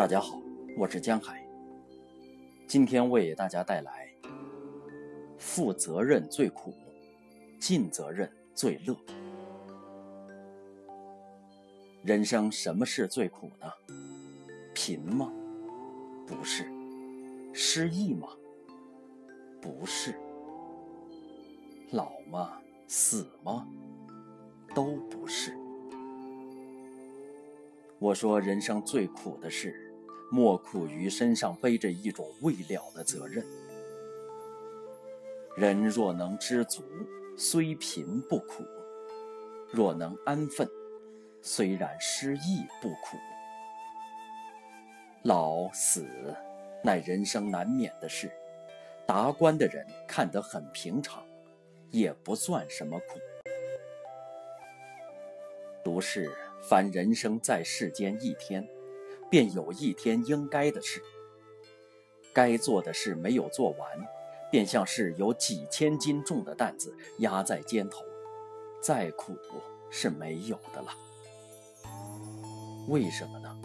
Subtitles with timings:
[0.00, 0.40] 大家好，
[0.78, 1.46] 我是江海。
[2.66, 4.10] 今天为大家带来：
[5.36, 6.72] 负责任最苦，
[7.60, 8.96] 尽责任最乐。
[12.02, 13.70] 人生什么事最苦呢？
[14.72, 15.30] 贫吗？
[16.26, 16.64] 不是。
[17.52, 18.26] 失意吗？
[19.60, 20.14] 不是。
[21.90, 22.58] 老吗？
[22.88, 23.68] 死吗？
[24.74, 25.54] 都不是。
[27.98, 29.89] 我说，人生最苦的事，
[30.30, 33.44] 莫苦于身上背着一种未了的责任。
[35.56, 36.82] 人若能知足，
[37.36, 38.62] 虽贫不苦；
[39.72, 40.68] 若能安分，
[41.42, 43.16] 虽然失意不苦。
[45.24, 46.06] 老死，
[46.82, 48.30] 乃人生难免的事，
[49.06, 51.22] 达观的人看得很平常，
[51.90, 53.18] 也不算什么苦。
[55.84, 56.32] 如是。
[56.62, 58.68] 凡人生在世间一天，
[59.30, 61.00] 便有一天应该的事。
[62.32, 63.88] 该做的事没有做完，
[64.50, 68.02] 便像是有几千斤重的担子压在肩头，
[68.82, 69.36] 再苦
[69.90, 70.88] 是没有的了。
[72.88, 73.56] 为什么呢？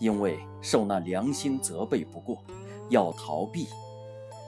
[0.00, 2.42] 因为受那良心责备不过，
[2.88, 3.66] 要逃避，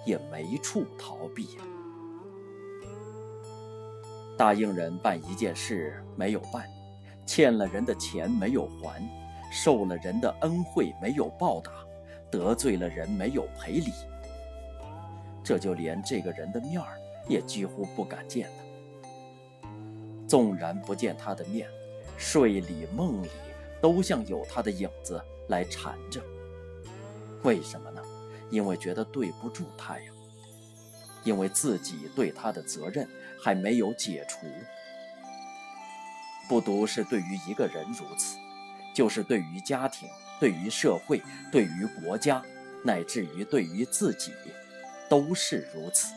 [0.07, 1.63] 也没处逃避呀。
[4.37, 6.67] 答应人办一件事没有办。
[7.27, 9.09] 欠了人的钱没有还，
[9.51, 11.73] 受了人的恩惠没有报答，
[12.31, 13.93] 得罪了人没有赔礼，
[15.43, 16.97] 这就连这个人的面儿
[17.29, 19.69] 也几乎不敢见他。
[20.29, 21.69] 纵然不见他的面，
[22.17, 23.29] 睡里梦里
[23.81, 26.23] 都像有他的影子来缠着。
[27.43, 28.01] 为什么呢？
[28.51, 30.13] 因为觉得对不住他呀，
[31.25, 33.09] 因为自己对他的责任
[33.41, 34.47] 还没有解除。
[36.49, 38.37] 不独是对于一个人如此，
[38.95, 40.09] 就是对于家庭、
[40.39, 42.43] 对于社会、对于国家，
[42.85, 44.33] 乃至于对于自己，
[45.09, 46.13] 都是如此。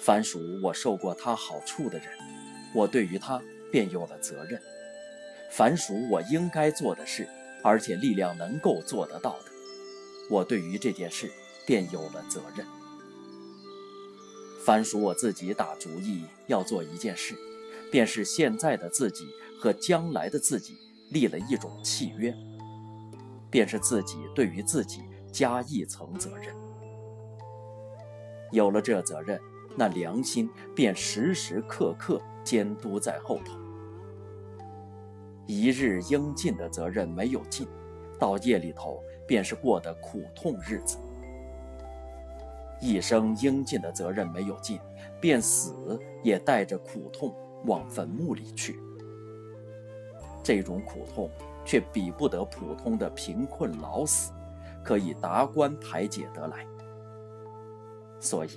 [0.00, 2.08] 凡属我受过他好处的人，
[2.74, 3.42] 我对于他
[3.72, 4.60] 便有了责任；
[5.50, 7.28] 凡属我应该做的事，
[7.62, 9.50] 而且力量能够做得到的，
[10.30, 11.30] 我对于这件事
[11.66, 12.66] 便有了责任；
[14.64, 17.34] 凡属我自己打主意要做一件事。
[17.88, 19.28] 便是现在的自己
[19.58, 20.74] 和将来的自己
[21.10, 22.34] 立了一种契约，
[23.50, 25.02] 便是自己对于自己
[25.32, 26.54] 加一层责任。
[28.52, 29.40] 有了这责任，
[29.76, 33.58] 那良心便时时刻刻监督在后头。
[35.46, 37.66] 一日应尽的责任没有尽，
[38.18, 40.98] 到夜里头便是过的苦痛日子。
[42.80, 44.78] 一生应尽的责任没有尽，
[45.20, 47.34] 便死也带着苦痛。
[47.64, 48.78] 往坟墓里去，
[50.46, 51.28] 这种苦痛
[51.64, 54.32] 却比不得普通的贫困老死，
[54.84, 56.64] 可以达观排解得来。
[58.20, 58.56] 所以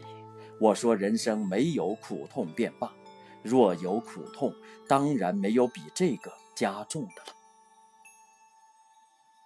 [0.61, 2.93] 我说，人生没有苦痛便罢，
[3.41, 4.53] 若有苦痛，
[4.87, 7.33] 当然没有比这个加重的了。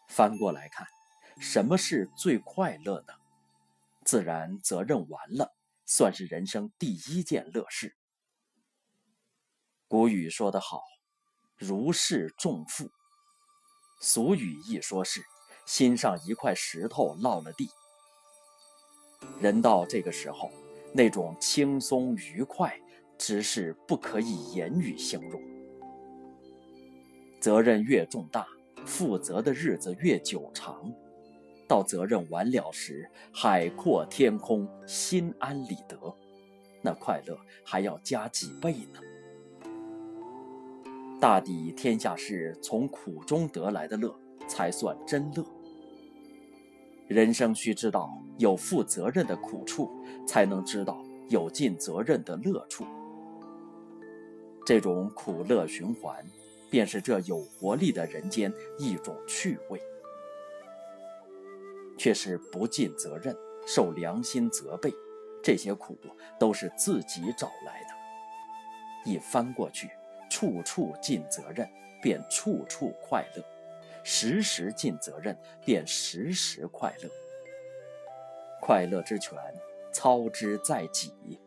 [0.10, 0.86] 翻过来看，
[1.40, 3.14] 什么是最快乐呢？
[4.04, 5.56] 自然责任完了，
[5.86, 7.96] 算是人生第一件乐事。
[9.88, 10.84] 古语说得好
[11.58, 12.90] ：“如释重负。”
[14.02, 15.24] 俗语一说是
[15.66, 17.70] 心上一块石头落了地。
[19.40, 20.52] 人到这个时候，
[20.94, 22.78] 那种轻松愉快，
[23.18, 25.42] 只是不可以言语形容。
[27.40, 28.46] 责任越重大，
[28.86, 30.94] 负责的日子越久长，
[31.68, 35.98] 到责任完了时，海阔天空，心安理得，
[36.82, 39.00] 那快乐还要加几倍呢。
[41.24, 44.14] 大抵天下事从苦中得来的乐，
[44.46, 45.46] 才算真乐。
[47.08, 49.90] 人生需知道有负责任的苦处，
[50.28, 52.86] 才能知道有尽责任的乐处。
[54.66, 56.22] 这种苦乐循环，
[56.70, 59.82] 便是这有活力的人间一种趣味。
[61.98, 63.34] 却是不尽责任，
[63.66, 64.94] 受良心责备，
[65.42, 65.98] 这些苦
[66.38, 69.10] 都是自己找来的。
[69.10, 69.90] 一翻过去。
[70.44, 71.66] 处处尽责任，
[72.02, 73.42] 便处处快乐；
[74.04, 77.10] 时时尽责任，便时时快乐。
[78.60, 79.38] 快乐之泉，
[79.94, 81.40] 操之在己。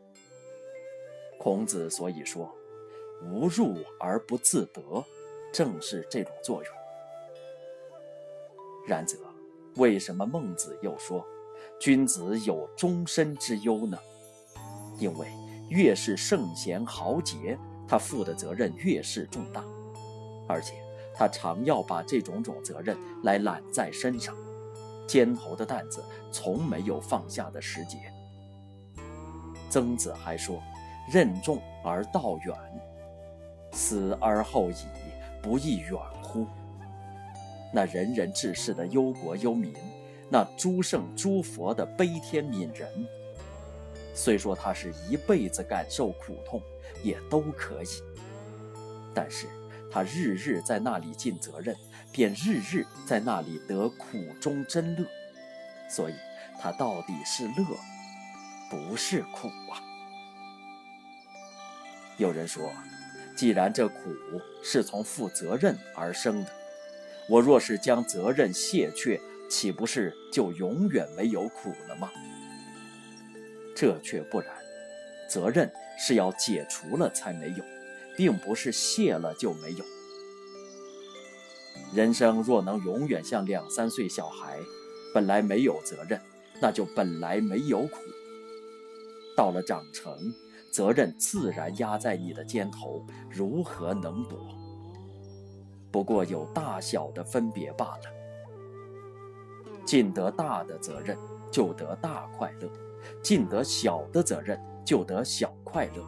[1.38, 2.50] 孔子所以说
[3.22, 5.04] “无入而不自得”，
[5.52, 6.72] 正是这种作用。
[8.88, 9.18] 然则，
[9.74, 11.22] 为什么孟子又说
[11.78, 13.98] “君子有终身之忧”呢？
[14.98, 15.28] 因为
[15.68, 17.58] 越是圣贤豪杰。
[17.88, 19.62] 他负的责任越是重大，
[20.48, 20.74] 而且
[21.14, 24.34] 他常要把这种种责任来揽在身上，
[25.06, 27.98] 肩头的担子从没有放下的时节。
[29.68, 30.62] 曾子还说
[31.12, 32.54] ：“任重而道远，
[33.72, 34.74] 死而后已，
[35.42, 36.46] 不亦远乎？”
[37.74, 39.74] 那仁人志士的忧国忧民，
[40.30, 42.88] 那诸圣诸佛的悲天悯人，
[44.16, 46.60] 虽说他是一辈子感受苦痛，
[47.02, 47.86] 也都可以。
[49.14, 49.46] 但是
[49.92, 51.76] 他日日在那里尽责任，
[52.10, 55.06] 便日日在那里得苦中真乐，
[55.90, 56.14] 所以
[56.58, 57.64] 他到底是乐，
[58.70, 59.76] 不是苦啊。
[62.16, 62.72] 有人说，
[63.36, 63.94] 既然这苦
[64.64, 66.50] 是从负责任而生的。
[67.28, 69.20] 我若是将责任卸却，
[69.50, 72.10] 岂不是就永远没有苦了吗？
[73.76, 74.48] 这却不然，
[75.28, 77.64] 责任是要解除了才没有，
[78.16, 79.84] 并不是卸了就没有。
[81.94, 84.58] 人生若能永远像两三岁小孩，
[85.12, 86.18] 本来没有责任，
[86.60, 87.98] 那就本来没有苦。
[89.36, 90.34] 到了长成，
[90.72, 94.38] 责任自然压在你的肩头，如何能躲？
[95.92, 98.02] 不过有大小的分别罢了。
[99.84, 101.16] 尽得大的责任，
[101.52, 102.68] 就得大快乐；
[103.22, 106.04] 尽得小的责任，就得小快乐。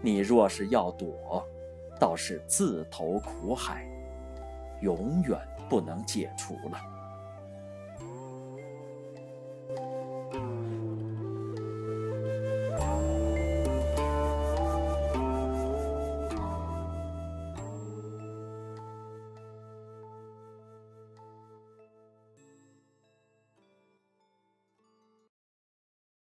[0.00, 1.44] 你若是要躲，
[1.98, 3.84] 倒是自投苦海，
[4.80, 5.38] 永远
[5.68, 6.97] 不能解除了。